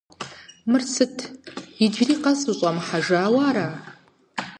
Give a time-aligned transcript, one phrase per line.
[0.69, 1.17] Мыр сыт,
[1.83, 3.67] иджыри къэс ущӀэмыхьэжауэ ара?